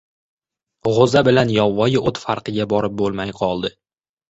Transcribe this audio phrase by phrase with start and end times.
[0.89, 3.75] G‘o‘za bilan yovvoyi o‘t farqiga borib bo‘lmay qoldi.